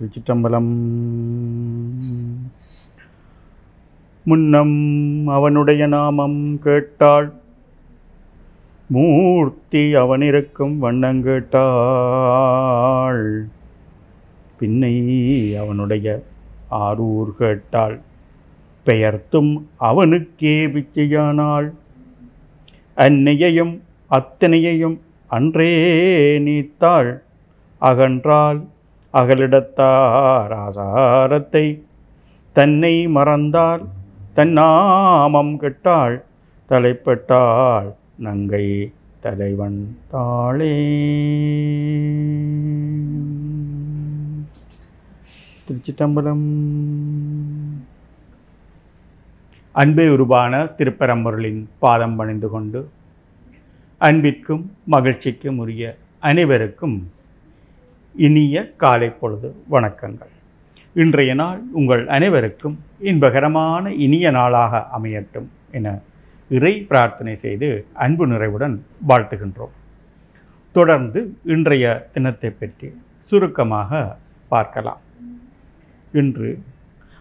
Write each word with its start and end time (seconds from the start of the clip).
திருச்சிற்றம்பலம். 0.00 0.74
முன்னம் 4.24 5.26
அவனுடைய 5.26 5.86
நாமம் 5.86 6.58
கேட்டாள். 6.58 7.32
மூர்த்தி 8.86 9.94
அவனிருக்கும் 9.94 10.78
வண்ணம் 10.78 11.22
கேட்டாள். 11.22 11.62
பின்னை 14.60 15.56
அவனுடைய 15.56 16.22
ஆரூர் 16.70 17.30
கேட்டாள். 17.30 18.00
பெயர்த்தும் 18.86 19.62
அவனுக்கே 19.76 20.66
பிச்சையானாள். 20.66 21.72
அன்னையையும் 22.94 23.82
அத்தனையையும் 24.10 25.00
அன்றே 25.26 26.38
நீத்தாள். 26.38 27.22
அகன்றால் 27.80 28.72
அகலிடத்தார் 29.14 30.52
ஆசாரத்தை 30.64 31.66
தன்னை 32.52 33.06
மறந்தால் 33.06 33.84
தன்னாமம் 34.34 35.56
கெட்டாள் 35.56 36.16
தலைப்பட்டாள் 36.70 37.88
நங்கை 38.16 38.92
தலைவன் 39.20 39.96
தாளே. 40.08 40.74
திருச்சிட்டம்பலம் 45.68 46.46
அன்பே 49.72 50.08
உருவான 50.08 50.64
திருப்பரம்பொருளின் 50.78 51.68
பாதம் 51.78 52.16
பணிந்து 52.16 52.50
கொண்டு 52.50 52.80
அன்பிற்கும் 54.00 54.72
மகிழ்ச்சிக்கும் 54.90 55.56
உரிய 55.56 55.84
அனைவருக்கும் 56.20 56.96
இனிய 58.16 58.72
காலை 58.76 59.10
பொழுது. 59.10 59.56
வணக்கங்கள். 59.70 60.32
இன்றைய 60.94 61.34
நாள் 61.34 61.62
உங்கள் 61.72 62.08
அனைவருக்கும் 62.08 62.78
இன்பகரமான 63.00 63.86
இனிய 63.86 64.30
நாளாக 64.30 64.86
அமையட்டும் 64.98 65.46
என 65.70 66.00
இறை 66.48 66.82
பிரார்த்தனை 66.82 67.34
செய்து 67.34 67.86
அன்பு 67.94 68.26
நிறைவுடன் 68.26 68.84
வாழ்த்துகின்றோம். 69.08 69.74
தொடர்ந்து 70.72 71.36
இன்றைய 71.44 72.08
தினத்தை 72.12 72.50
பற்றி 72.50 73.02
சுருக்கமாக 73.20 74.16
பார்க்கலாம். 74.48 75.00
இன்று 76.12 76.62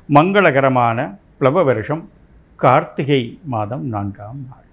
மங்களகரமான 0.09 1.19
பிளவ 1.37 1.63
வருஷம் 1.63 2.09
கார்த்திகை 2.55 3.39
மாதம் 3.43 3.85
நான்காம் 3.85 4.45
நாள். 4.49 4.67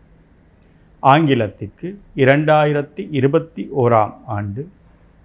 ஆங்கிலத்திற்கு 1.00 2.00
இரண்டாயிரத்தி 2.16 3.08
இருபத்தி 3.10 3.68
ஓராம் 3.78 4.12
ஆண்டு 4.26 4.70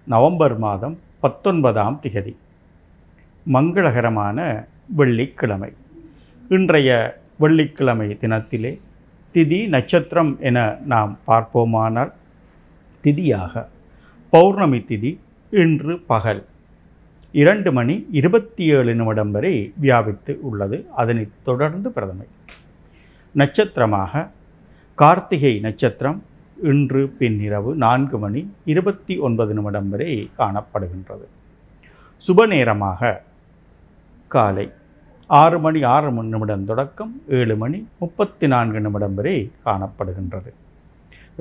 நவம்பர் 0.05 0.57
மாதம் 0.57 0.99
பத்தொன்பதாம் 1.19 1.99
திகதி. 2.03 2.35
மங்களகரமான 3.53 4.65
வெள்ளிக்கிழமை. 4.87 5.73
இன்றைய 6.49 7.19
வெள்ளிக்கிழமை 7.37 8.17
தினத்திலே 8.21 8.79
திதி 9.33 9.67
நட்சத்திரம் 9.67 10.37
என 10.39 10.77
நாம் 10.85 11.19
பார்ப்போமானால் 11.27 12.11
திதியாக 13.03 13.65
பௌர்ணமி 14.29 14.77
திதி 14.77 15.17
இன்று 15.49 15.99
பகல் 15.99 16.45
இரண்டு 17.31 17.71
மணி 17.71 18.07
இருபத்தி 18.11 18.65
ஏழு 18.65 18.95
நிமிடம் 18.95 19.31
வரை 19.31 19.73
வியாபித்து 19.75 20.39
உள்ளது. 20.41 20.85
அதனைத் 20.95 21.43
தொடர்ந்து 21.43 21.89
பிரதமை. 21.89 22.27
நட்சத்திரமாக 23.31 24.31
கார்த்திகை 24.95 25.59
நட்சத்திரம் 25.59 26.23
இன்று 26.69 27.01
பின்னிரவு 27.19 27.71
நான்கு 27.83 28.17
மணி 28.23 28.41
இருபத்தி 28.71 29.13
ஒன்பது 29.27 29.53
நிமிடம் 29.57 29.89
வரை 29.93 30.11
காணப்படுகின்றது. 30.39 31.25
சுப 32.25 32.47
நேரமாக 32.53 33.11
காலை 34.35 34.65
ஆறு 35.41 35.57
மணி 35.65 35.79
ஆறு 35.95 36.09
மணி 36.11 36.29
நிமிடம் 36.35 36.65
தொடக்கம் 36.69 37.21
ஏழு 37.39 37.55
மணி 37.63 37.79
முப்பத்தி 37.99 38.47
நான்கு 38.53 38.79
நிமிடம் 38.85 39.15
வரை 39.19 39.35
காணப்படுகின்றது. 39.65 40.51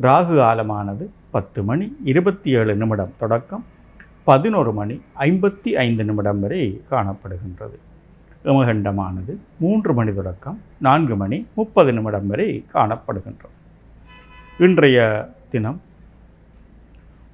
ராகு 0.07 0.35
காலமானது 0.43 1.07
பத்து 1.31 1.63
மணி 1.71 1.87
இருபத்தி 2.13 2.51
ஏழு 2.61 2.75
நிமிடம் 2.83 3.17
தொடக்கம் 3.19 3.65
பதினோரு 4.31 4.73
மணி 4.81 4.97
ஐம்பத்தி 5.27 5.73
ஐந்து 5.87 6.05
நிமிடம் 6.11 6.41
வரை 6.41 6.63
காணப்படுகின்றது. 6.91 7.77
யமகண்டமானது 8.45 9.35
மூன்று 9.65 9.95
மணி 9.95 10.15
தொடக்கம் 10.21 10.61
நான்கு 10.87 11.17
மணி 11.25 11.41
முப்பது 11.55 11.93
நிமிடம் 11.93 12.27
வரை 12.27 12.49
காணப்படுகின்றது. 12.75 13.59
இன்றைய 14.59 14.99
தினம் 15.53 15.81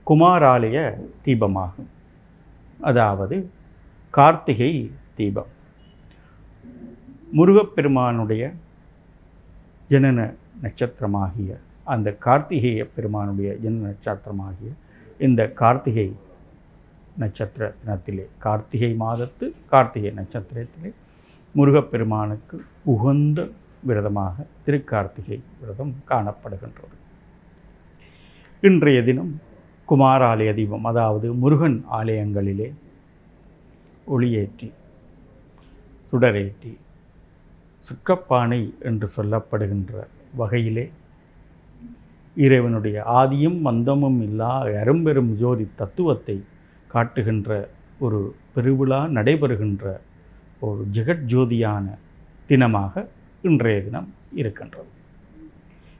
குமாராலய 0.06 0.76
தீபமாகும். 1.24 1.88
அதாவது 2.80 3.50
கார்த்திகை 4.10 4.90
தீபம். 5.14 5.50
முருகப்பெருமானுடைய 7.38 8.44
ஜனன 9.90 10.18
நட்சத்திரமாகிய 10.62 11.58
அந்த 11.84 12.16
கார்த்திகேய 12.26 12.86
பெருமானுடைய 12.94 13.52
ஜனன 13.64 13.90
நட்சத்திரமாகிய 13.90 14.70
இந்த 15.18 15.48
கார்த்திகை 15.60 16.08
நட்சத்திர 17.18 17.74
தினத்திலே 17.80 18.26
கார்த்திகை 18.38 18.96
மாதத்து 19.04 19.48
கார்த்திகை 19.74 20.12
நட்சத்திரத்திலே 20.20 20.92
முருகப்பெருமானுக்கு 21.54 22.58
உகந்த 22.84 23.50
விரதமாக 23.86 24.46
திருக்கார்த்திகை 24.66 25.40
விரதம் 25.60 25.94
காணப்படுகின்றது. 26.08 26.96
இன்றைய 28.62 29.02
தினம் 29.02 29.30
குமாராலய 29.88 30.54
தீபம் 30.54 30.84
அதாவது 30.84 31.34
முருகன் 31.34 31.76
ஆலயங்களிலே 31.90 32.66
ஒளியேற்றி 34.06 34.72
சுடரேற்றி 36.10 36.72
சுக்கப்பானை 37.86 38.60
என்று 38.80 39.08
சொல்லப்படுகின்ற 39.16 39.92
வகையிலே 40.36 40.86
இறைவனுடைய 42.36 43.02
ஆதியும் 43.14 43.58
மந்தமும் 43.64 44.20
இல்லா 44.20 44.52
அரும்பெரும் 44.82 45.32
ஜோதி 45.36 45.68
தத்துவத்தை 45.74 46.36
காட்டுகின்ற 46.88 47.68
ஒரு 47.98 48.20
பெருவிழா 48.56 49.00
நடைபெறுகின்ற 49.10 50.00
ஒரு 50.60 50.84
ஜெகஜோதியான 50.94 51.86
தினமாக 52.46 53.06
இன்றைய 53.44 53.78
தினம் 53.82 54.14
இருக்கின்றது. 54.32 54.90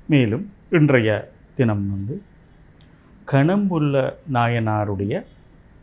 மேலும் 0.09 0.53
இன்றைய 0.71 1.11
தினம் 1.55 1.87
வந்து 1.91 2.17
கணம்புள்ள 3.33 4.13
நாயனாருடைய 4.33 5.25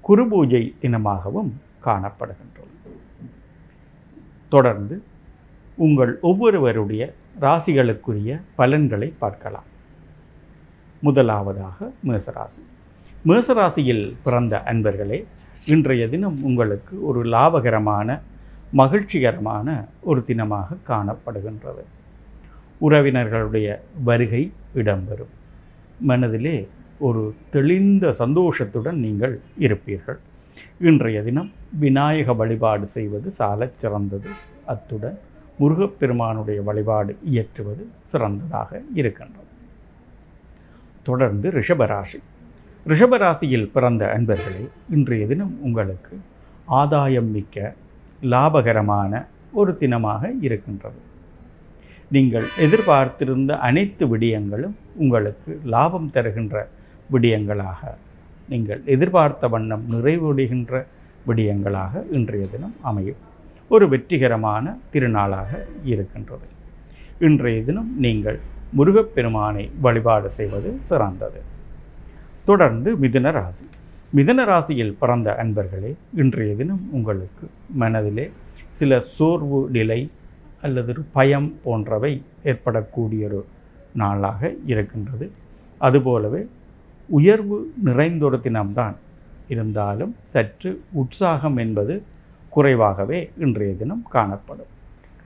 குருபூஜை 0.08 0.74
தினமாகவும் 0.82 1.52
காணப்படுகின்றது 1.86 2.74
தொடர்ந்து 4.50 5.04
உங்கள் 5.76 6.20
ஒவ்வொருவருடைய 6.22 7.14
ராசிகளுக்குரிய 7.42 8.42
பலன்களை 8.56 9.14
பார்க்கலாம். 9.18 9.68
முதலாவதாக 11.02 11.92
மேசராசி. 12.08 12.62
மேசராசியில் 13.26 14.16
பிறந்த 14.24 14.62
அன்பர்களே 14.66 15.26
இன்றைய 15.66 16.10
தினம் 16.10 16.44
உங்களுக்கு 16.44 17.06
ஒரு 17.06 17.24
லாபகரமான 17.26 18.22
மகிழ்ச்சிகரமான 18.72 19.86
ஒரு 20.02 20.24
தினமாக 20.28 20.78
காணப்படுகின்றது. 20.88 21.84
உறவினர்களுடைய 22.82 23.80
வருகை 24.04 24.52
இடம்பெறும். 24.76 25.34
மனதிலே 26.00 26.68
ஒரு 27.00 27.34
தெளிந்த 27.50 28.12
சந்தோஷத்துடன் 28.12 29.00
நீங்கள் 29.00 29.40
இருப்பீர்கள். 29.60 30.20
இன்றைய 30.80 31.22
தினம் 31.22 31.52
விநாயக 31.80 32.34
வழிபாடு 32.34 32.88
செய்வது 32.88 33.32
சாலச் 33.32 33.78
சிறந்தது. 33.78 34.30
அத்துடன் 34.66 35.20
முருகப்பெருமானுடைய 35.60 36.62
வழிபாடு 36.62 37.18
இயற்றுவது 37.24 37.88
சிறந்ததாக 38.04 38.82
இருக்கின்றது. 38.94 39.52
தொடர்ந்து 41.04 41.52
ரிஷபராசி. 41.52 42.20
ரிஷபராசியில் 42.88 43.72
பிறந்த 43.72 44.06
அன்பர்களே 44.18 44.70
இன்றைய 44.90 45.28
தினம் 45.28 45.58
உங்களுக்கு 45.62 46.20
ஆதாயம் 46.66 47.32
மிக்க 47.32 47.76
லாபகரமான 48.22 49.26
ஒரு 49.54 49.78
தினமாக 49.80 50.32
இருக்கின்றது. 50.42 51.00
நீங்கள் 52.12 52.48
எதிர்பார்த்திருந்த 52.66 53.58
அனைத்து 53.58 54.18
விடயங்களும் 54.18 54.76
உங்களுக்கு 54.96 55.60
லாபம் 55.64 56.10
தருகின்ற 56.14 56.76
விடயங்களாக. 57.12 57.82
நீங்கள் 58.50 58.82
எதிர்பார்த்த 58.86 59.48
வண்ணம் 59.48 59.86
நிறைவடைகின்ற 59.92 60.84
விடயங்களாக 61.28 62.04
இன்றைய 62.12 62.46
தினம் 62.46 62.76
அமையும். 62.82 63.18
ஒரு 63.70 63.90
வெற்றிகரமான 63.90 64.78
திருநாளாக 64.92 65.52
இருக்கின்றது. 65.84 66.48
இன்றைய 67.20 67.64
தினம் 67.64 68.00
நீங்கள் 68.00 68.40
முருகப்பெருமானை 68.74 69.72
வழிபாடு 69.82 70.30
செய்வது 70.30 70.78
சிறந்தது. 70.80 71.42
தொடர்ந்து 72.46 72.98
மிதுன 72.98 73.32
ராசி. 73.32 73.66
மிதுன 74.16 74.46
ராசியில் 74.46 74.96
பிறந்த 75.00 75.30
அன்பர்களே 75.44 75.92
இன்றைய 76.14 76.56
தினம் 76.56 76.84
உங்களுக்கு 76.92 77.46
மனதிலே 77.82 78.26
சில 78.72 79.00
சோர்வு 79.00 79.60
நிலை 79.70 80.12
அல்லது 80.62 80.92
ஒரு 80.94 81.04
பயம் 81.12 81.50
போன்றவை 81.64 82.24
ஏற்படக்கூடிய 82.44 83.26
ஒரு 83.26 83.46
நாளாக 83.94 84.52
இருக்கின்றது. 84.66 85.32
அதுபோலவே 85.78 86.42
உயர்வு 87.10 87.74
நிறைந்தொரு 87.86 88.42
தினம்தான் 88.42 88.96
இருந்தாலும் 89.48 90.16
சற்று 90.24 90.82
உற்சாகம் 90.92 91.58
என்பது 91.58 92.04
குறைவாகவே 92.50 93.30
இன்றைய 93.38 93.76
தினம் 93.76 94.04
காணப்படும். 94.10 94.72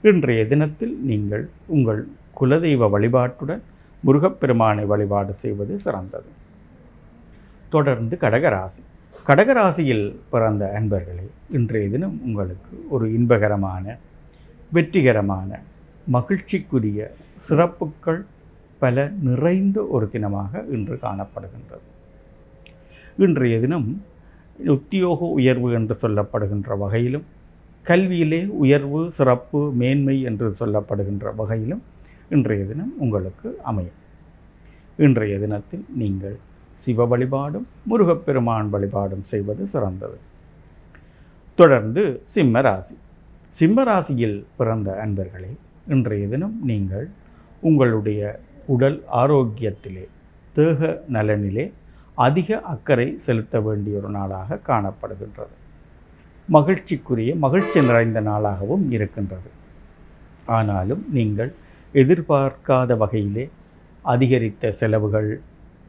இன்றைய 0.02 0.44
தினத்தில் 0.46 0.98
நீங்கள் 1.02 1.48
உங்கள் 1.66 2.08
குலதெய்வ 2.40 2.88
வழிபாட்டுடன் 2.90 3.62
முருகப்பெருமானை 4.04 4.84
வழிபாடு 4.86 5.34
செய்வது 5.34 5.78
சிறந்தது. 5.78 6.30
தொடர்ந்து 7.68 8.16
கடகராசி. 8.16 8.82
கடகராசியில் 9.28 10.16
பிறந்த 10.30 10.80
அன்பர்களே 10.80 11.26
இன்றைய 11.50 11.88
தினம் 11.88 12.20
உங்களுக்கு 12.24 12.88
ஒரு 12.90 13.06
இன்பகரமான 13.18 13.98
வெற்றிகரமான 14.72 15.60
மகிழ்ச்சிக்குரிய 16.10 17.10
சிறப்புகள் 17.36 18.24
பல 18.82 19.04
நிறைந்த 19.26 19.78
ஒரு 19.94 20.06
தினமாக 20.14 20.62
இன்று 20.76 20.94
காணப்படுகின்றது. 21.04 21.86
இன்றைய 23.24 23.56
தினம் 23.64 23.88
உத்தியோக 24.76 25.20
உயர்வு 25.38 25.68
என்று 25.78 25.94
சொல்லப்படுகின்ற 26.02 26.76
வகையிலும் 26.82 27.26
கல்வியிலே 27.86 28.40
உயர்வு 28.62 29.00
சிறப்பு 29.18 29.60
மேன்மை 29.80 30.16
என்று 30.28 30.48
சொல்லப்படுகின்ற 30.60 31.34
வகையிலும் 31.40 31.82
இன்றைய 32.36 32.64
தினம் 32.70 32.92
உங்களுக்கு 33.04 33.48
அமையும். 33.70 33.98
இன்றைய 34.98 35.34
தினத்தில் 35.44 35.84
நீங்கள் 36.02 36.36
சிவ 36.82 37.06
வழிபாடும் 37.12 37.66
முருகப்பெருமான் 37.90 38.68
வழிபாடும் 38.74 39.24
செய்வது 39.32 39.62
சிறந்தது. 39.72 40.18
தொடர்ந்து 41.58 42.02
சிம்ம 42.34 42.60
ராசி 42.66 42.94
சிம்ம 43.54 43.82
ராசியில் 43.88 44.38
பிறந்த 44.58 44.90
அன்பர்களே 45.02 45.50
இன்றைய 45.94 46.24
தினம் 46.34 46.56
நீங்கள் 46.70 47.06
உங்களுடைய 47.62 48.20
உடல் 48.66 49.04
ஆரோக்கியத்திலே 49.12 50.08
தேக 50.52 51.02
நலனிலே 51.08 51.72
அதிக 52.14 52.60
அக்கறை 52.60 53.14
செலுத்த 53.16 53.60
வேண்டிய 53.60 53.96
ஒரு 53.96 54.08
நாளாக 54.08 54.58
காணப்படுகின்றது. 54.66 55.54
மகிழ்ச்சிக்குரிய 56.52 57.38
மகிழ்ச்சி 57.38 57.82
நிறைந்த 57.82 58.20
நாளாகவும் 58.20 58.90
இருக்கின்றது. 58.90 59.50
ஆனாலும் 60.46 61.06
நீங்கள் 61.10 61.54
எதிர்பார்க்காத 61.92 62.96
வகையிலே 62.96 63.50
அதிகரித்த 64.02 64.70
செலவுகள் 64.70 65.40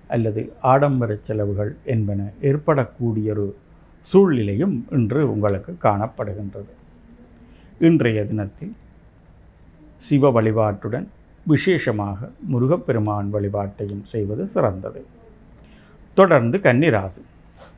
அல்லது 0.07 0.53
ஆடம்பர 0.61 1.17
செலவுகள் 1.21 1.75
என்பன 1.83 2.29
ஏற்படக்கூடிய 2.41 3.31
ஒரு 3.31 3.55
சூழ்நிலையும் 3.99 4.85
இன்று 4.89 5.31
உங்களுக்கு 5.31 5.77
காணப்படுகின்றது. 5.81 6.71
இன்றைய 7.79 8.25
தினத்தில் 8.25 8.75
சிவ 9.97 10.41
வழிபாட்டுடன் 10.41 11.07
விசேஷமாக 11.51 12.29
முருகப்பெருமான் 12.47 13.33
வழிபாட்டையும் 13.33 14.03
செய்வது 14.03 14.47
சிறந்தது. 14.47 15.05
தொடர்ந்து 16.13 16.57
கன்னிராசி. 16.57 17.21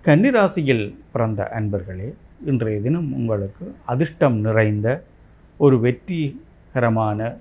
கன்னிராசியில் 0.06 0.96
பிறந்த 1.12 1.52
அன்பர்களே 1.56 2.14
இன்றைய 2.46 2.82
தினம் 2.82 3.14
உங்களுக்கு 3.14 3.76
அதிர்ஷ்டம் 3.86 4.38
நிறைந்த 4.38 4.88
ஒரு 5.58 5.80
வெற்றிகரமான 5.80 7.38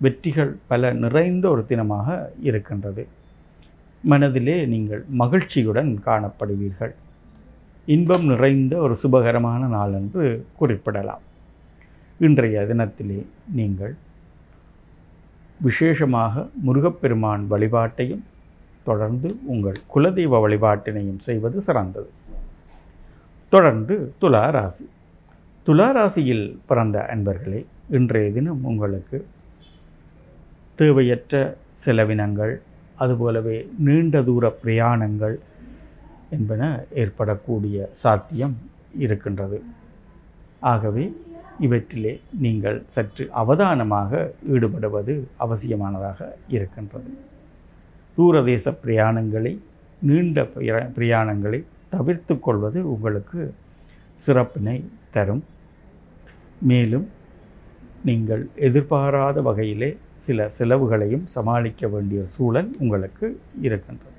வெற்றிகள் 0.00 0.56
பல 0.66 0.92
நிறைந்த 0.92 1.50
ஒரு 1.50 1.64
தினமாக 1.68 2.08
இருக்கின்றது. 2.40 3.06
மனதிலே 4.02 4.66
நீங்கள் 4.66 5.04
மகிழ்ச்சியுடன் 5.08 6.02
காணப்படுவீர்கள். 6.06 6.94
இன்பம் 7.86 8.24
நிறைந்த 8.24 8.76
ஒரு 8.76 8.96
சுபகரமான 9.02 9.66
நாள் 9.66 9.92
என்று 9.92 10.46
குறிப்பிடலாம். 10.56 11.22
இன்றைய 12.18 12.66
தினத்திலே 12.70 13.26
நீங்கள் 13.52 13.94
விசேஷமாக 15.60 16.48
முருகப்பெருமான் 16.62 17.44
வழிபாட்டையும் 17.50 18.24
தொடர்ந்து 18.82 19.36
உங்கள் 19.44 19.78
குலதெய்வ 19.94 20.40
வழிபாட்டினையும் 20.44 21.18
செய்வது 21.18 21.60
சிறந்தது. 21.60 22.10
தொடர்ந்து 23.48 24.14
துலா 24.20 24.50
ராசி 24.50 24.88
துலா 25.66 25.90
ராசியில் 25.90 26.58
பிறந்த 26.66 27.06
அன்பர்களே 27.14 27.66
இன்றைய 27.90 28.32
தினம் 28.32 28.64
உங்களுக்கு 28.64 29.26
தேவையற்ற 30.74 31.56
செலவினங்கள் 31.84 32.60
அதுபோலவே 32.96 33.68
நீண்ட 33.78 34.22
தூர 34.22 34.48
பிரயாணங்கள் 34.64 35.36
என்பன 36.30 36.84
ஏற்படக்கூடிய 36.94 37.88
சாத்தியம் 37.92 38.56
இருக்கின்றது. 38.98 39.62
ஆகவே 40.60 41.12
இவற்றிலே 41.58 42.20
நீங்கள் 42.44 42.78
சற்று 42.94 43.24
அவதானமாக 43.30 44.32
ஈடுபடுவது 44.54 45.14
அவசியமானதாக 45.44 46.28
இருக்கின்றது. 46.48 47.10
தூரதேச 48.16 48.72
பிரயாணங்களை 48.84 49.52
நீண்ட 50.02 50.42
பிரயாணங்களை 50.96 51.60
தவிர்த்து 51.88 52.34
கொள்வது 52.38 52.90
உங்களுக்கு 52.94 53.54
சிறப்பினை 54.16 54.84
தரும். 55.10 55.44
மேலும் 56.70 57.06
நீங்கள் 58.08 58.42
எதிர்பாராத 58.54 59.38
வகையிலே 59.42 59.96
சில 60.26 60.46
செலவுகளையும் 60.58 61.24
சமாளிக்க 61.24 61.88
வேண்டிய 61.88 62.20
சூழல் 62.34 62.70
உங்களுக்கு 62.78 63.26
இருக்கின்றது. 63.66 64.10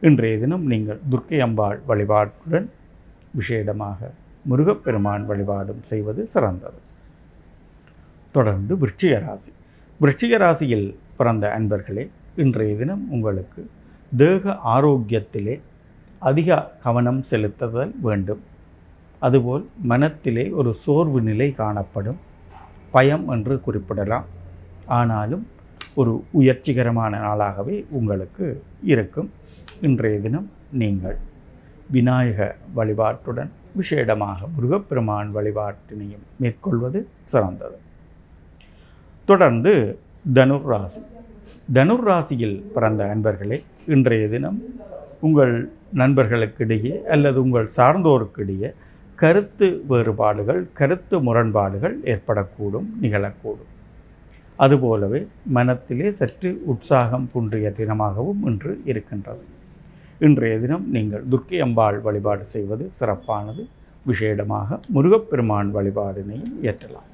இன்றைய 0.00 0.38
தினம் 0.38 0.66
நீங்கள் 0.66 1.00
துர்க்கை 1.10 1.38
அம்பாள் 1.46 1.78
வழிபாட்டுடன் 1.88 2.68
விஷேடமாக 3.38 4.10
முருகப்பெருமான் 4.48 5.24
வழிபாடும் 5.26 5.82
செய்வது 5.90 6.26
சிறந்தது. 6.26 6.80
தொடர்ந்து 8.32 8.74
விருட்சிக 8.76 9.14
ராசி 9.24 9.52
விருட்சிக 10.00 10.36
ராசியில் 10.36 10.88
பிறந்த 11.16 11.44
அன்பர்களே 11.58 12.04
இன்றைய 12.36 12.76
தினம் 12.76 13.04
உங்களுக்கு 13.10 13.62
தேக 14.16 14.56
ஆரோக்கியத்திலே 14.64 15.54
அதிக 16.18 16.56
கவனம் 16.82 17.20
செலுத்துதல் 17.30 17.94
வேண்டும். 18.00 18.42
அதுபோல் 19.26 19.64
மனத்திலே 19.82 20.44
ஒரு 20.50 20.74
சோர்வு 20.74 21.20
நிலை 21.20 21.48
காணப்படும். 21.52 22.18
பயம் 22.90 23.28
என்று 23.28 23.60
குறிப்பிடலாம். 23.60 24.26
ஆனாலும் 24.86 25.46
ஒரு 25.94 26.12
உயர்ச்சிகரமான 26.32 27.12
நாளாகவே 27.26 27.76
உங்களுக்கு 27.90 28.46
இருக்கும். 28.82 29.30
இன்றைய 29.80 30.20
தினம் 30.20 30.50
நீங்கள் 30.72 31.18
விநாயக 31.90 32.56
வழிபாட்டுடன் 32.76 33.50
விசேடமாக 33.78 34.38
முருகப்பெருமான் 34.56 35.30
வழிபாட்டினையும் 35.36 36.24
மேற்கொள்வது 36.38 37.00
சிறந்தது. 37.24 37.78
தொடர்ந்து 39.24 39.72
தனுர் 40.34 40.66
ராசி 40.72 41.00
தனுர் 41.74 42.04
ராசியில் 42.08 42.58
பிறந்த 42.74 43.02
அன்பர்களே 43.14 43.58
இன்றைய 43.86 44.28
தினம் 44.28 44.58
உங்கள் 45.20 45.54
நண்பர்களுக்கிடையே 45.94 46.94
அல்லது 47.14 47.38
உங்கள் 47.42 47.68
சார்ந்தோருக்கிடையே 47.76 48.70
கருத்து 49.22 49.68
வேறுபாடுகள் 49.88 50.62
கருத்து 50.72 51.16
முரண்பாடுகள் 51.20 51.96
ஏற்படக்கூடும் 52.12 52.88
நிகழக்கூடும். 53.02 53.70
அதுபோலவே 54.56 55.20
மனத்திலே 55.56 56.10
சற்று 56.10 56.50
உற்சாகம் 56.66 57.28
குன்றிய 57.32 57.70
தினமாகவும் 57.78 58.42
இன்று 58.44 58.72
இருக்கின்றது. 58.84 59.44
இன்றைய 60.26 60.54
தினம் 60.62 60.86
நீங்கள் 60.94 61.24
துர்க்கை 61.32 61.58
அம்பாள் 61.64 61.96
வழிபாடு 62.04 62.44
செய்வது 62.52 62.84
சிறப்பானது. 62.98 63.62
விஷேடமாக 64.08 64.78
முருகப்பெருமான் 64.94 65.68
வழிபாடினையும் 65.76 66.54
இயற்றலாம். 66.62 67.06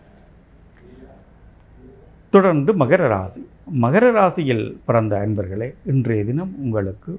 தொடர்ந்து 2.30 2.70
மகர 2.82 3.02
ராசி. 3.14 3.42
மகர 3.84 4.06
ராசியில் 4.18 4.64
பிறந்த 4.87 5.14
அன்பர்களே 5.25 5.68
இன்றைய 5.92 6.25
தினம் 6.25 6.54
உங்களுக்கு 6.64 7.12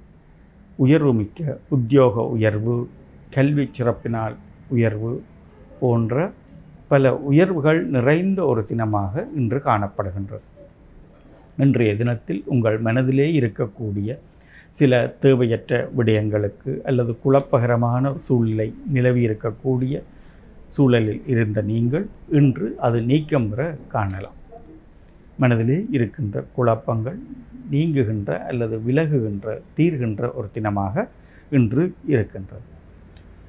உயர்வு 0.85 1.13
மிக்க 1.13 1.59
உத்தியோக 1.75 2.25
உயர்வு 2.35 2.75
கல்வி 3.37 3.67
சிறப்பினால் 3.77 4.35
உயர்வு 4.75 5.13
போன்ற 5.79 6.31
பல 6.87 7.15
உயர்வுகள் 7.31 7.81
நிறைந்த 7.95 8.39
ஒரு 8.51 8.63
தினமாக 8.71 9.27
இன்று 9.41 9.59
காணப்படுகின்றது. 9.71 10.45
இன்றைய 11.57 11.91
தினத்தில் 11.95 12.43
உங்கள் 12.45 12.79
மனதிலே 12.79 13.27
இருக்கக்கூடிய 13.39 14.17
சில 14.79 14.93
தேவையற்ற 15.23 15.89
விடயங்களுக்கு 15.97 16.71
அல்லது 16.89 17.11
குழப்பகரமான 17.23 18.13
சூழ்நிலை 18.25 18.67
நிலவி 18.95 19.21
இருக்கக்கூடிய 19.27 20.01
சூழலில் 20.75 21.21
இருந்த 21.33 21.59
நீங்கள் 21.71 22.05
இன்று 22.39 22.67
அது 22.87 22.97
நீக்கம் 23.01 23.49
பெற 23.49 23.61
காணலாம். 23.93 24.37
மனதிலே 25.41 25.77
இருக்கின்ற 25.95 26.43
குழப்பங்கள் 26.55 27.19
நீங்குகின்ற 27.71 28.31
அல்லது 28.49 28.75
விலகுகின்ற 28.87 29.55
தீர்கின்ற 29.77 30.33
ஒரு 30.33 30.47
தினமாக 30.53 31.05
இன்று 31.57 31.83
இருக்கின்றது. 32.13 32.65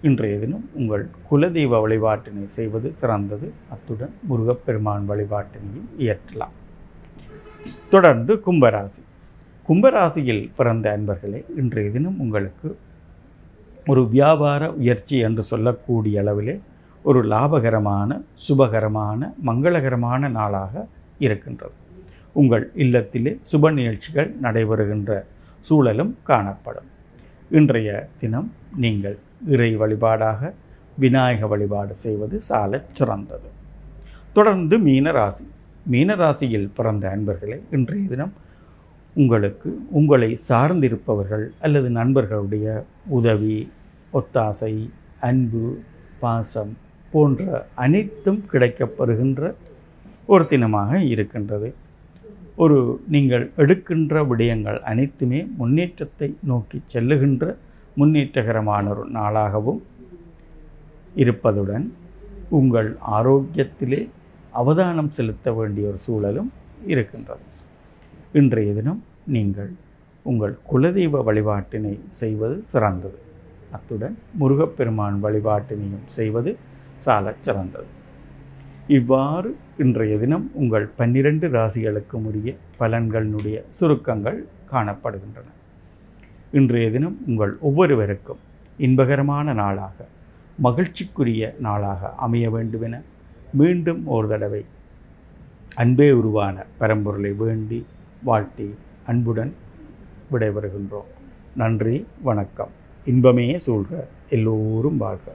இன்றைய 0.03 0.37
தினம் 0.39 0.65
உங்கள் 0.75 1.05
குலதெய்வ 1.31 1.81
வழிபாட்டினை 1.85 2.47
செய்வது 2.59 2.89
சிறந்தது. 2.93 3.49
அத்துடன் 3.75 4.15
முருகப்பெருமான் 4.29 5.05
வழிபாட்டினையும் 5.11 5.91
இயற்றலாம். 5.99 6.57
தொடர்ந்து 7.91 8.35
கும்பராசி. 8.47 9.03
கும்பராசியில் 9.69 10.43
பிறந்த 10.57 10.87
அன்பர்களே 10.97 11.39
இன்றைய 11.61 11.91
தினம் 11.91 12.19
உங்களுக்கு 12.25 12.69
ஒரு 13.87 14.03
வியாபார 14.09 14.69
உயர்ச்சி 14.73 15.17
என்று 15.19 15.43
சொல்லக்கூடிய 15.43 16.21
அளவிலே 16.23 16.55
ஒரு 17.03 17.21
லாபகரமான 17.25 18.19
சுபகரமான 18.35 19.21
மங்களகரமான 19.49 20.29
நாளாக 20.29 20.85
இருக்கின்றது. 21.19 21.75
உங்கள் 22.33 22.65
இல்லத்திலே 22.85 23.33
சுப 23.53 23.73
நிகழ்ச்சிகள் 23.73 24.31
நடைபெறுகின்ற 24.43 25.11
சூழலும் 25.61 26.15
காணப்படும். 26.23 26.89
இன்றைய 27.51 28.09
தினம் 28.23 28.49
நீங்கள் 28.77 29.19
இறை 29.49 29.71
வழிபாடாக 29.77 30.55
விநாயக 30.99 31.47
வழிபாடு 31.47 31.95
செய்வது 32.05 32.37
சாலச் 32.41 32.91
சிறந்தது. 32.93 33.49
தொடர்ந்து 34.33 34.79
மீனராசி 34.79 35.47
மீனராசியில் 35.91 36.73
பிறந்த 36.81 37.17
அன்பர்களே 37.17 37.61
இன்றைய 37.71 38.09
தினம் 38.09 38.35
உங்களுக்கு 39.23 39.69
உங்களை 39.91 40.31
சார்ந்திருப்பவர்கள் 40.49 41.45
அல்லது 41.61 41.89
நண்பர்களுடைய 41.91 42.67
உதவி 43.09 43.59
ஒத்தாசை 44.13 44.75
அன்பு 45.21 45.63
பாசம் 46.19 46.73
போன்ற 47.13 47.43
அனைத்தும் 47.75 48.41
கிடைக்கப்பெறுகின்ற 48.53 49.53
ஒரு 50.27 50.45
தினமாக 50.45 51.01
இருக்கின்றது. 51.05 51.69
ஒரு 52.57 52.77
நீங்கள் 53.09 53.45
எடுக்கின்ற 53.57 54.23
விடயங்கள் 54.25 54.79
அனைத்துமே 54.91 55.41
முன்னேற்றத்தை 55.57 56.29
நோக்கி 56.51 56.79
செல்லுகின்ற 56.95 57.57
முன்னேற்றகரமான 57.97 58.85
ஒரு 58.89 59.05
நாளாகவும் 59.11 59.83
இருப்பதுடன் 61.15 61.87
உங்கள் 62.51 62.91
ஆரோக்கியத்திலே 63.19 64.01
அவதானம் 64.53 65.15
செலுத்த 65.19 65.53
வேண்டிய 65.53 65.89
ஒரு 65.89 65.99
சூழலும் 66.07 66.51
இருக்கின்றது. 66.87 67.45
இன்றைய 68.39 68.71
தினம் 68.75 68.99
நீங்கள் 69.27 69.71
உங்கள் 70.27 70.55
குலதெய்வ 70.71 71.21
வழிபாட்டினை 71.29 71.93
செய்வது 72.21 72.57
சிறந்தது. 72.63 73.19
அத்துடன் 73.71 74.17
முருகப்பெருமான் 74.41 75.17
வழிபாட்டினையும் 75.25 76.03
செய்வது 76.17 76.51
சாலச் 76.97 77.41
சிறந்தது. 77.43 77.89
இவ்வாறு 78.89 79.51
இன்றைய 79.77 80.19
தினம் 80.19 80.47
உங்கள் 80.55 80.87
பன்னிரண்டு 80.99 81.49
ராசிகளுக்கும் 81.49 82.27
உரிய 82.31 82.57
பலன்களினுடைய 82.81 83.57
சுருக்கங்கள் 83.71 84.39
காணப்படுகின்றன. 84.73 85.49
இன்றைய 86.53 86.91
தினம் 86.91 87.17
உங்கள் 87.27 87.57
ஒவ்வொருவருக்கும் 87.61 88.45
இன்பகரமான 88.79 89.55
நாளாக 89.63 89.99
மகிழ்ச்சிக்குரிய 90.59 91.53
நாளாக 91.59 92.15
அமைய 92.17 92.47
வேண்டுமென 92.51 93.05
மீண்டும் 93.53 94.03
ஒரு 94.07 94.29
தடவை 94.29 94.65
அன்பே 95.75 96.11
உருவான 96.13 96.67
பரம்பொருளை 96.79 97.35
வேண்டி 97.43 97.79
வாழ்த்தி 98.27 98.75
அன்புடன் 99.07 99.55
விடைபெறுகின்றோம். 100.33 101.11
நன்றி 101.57 102.07
வணக்கம். 102.23 102.73
இன்பமே 103.05 103.57
சூழ்க 103.67 104.07
எல்லோரும் 104.31 104.97
வாழ்க. 104.97 105.33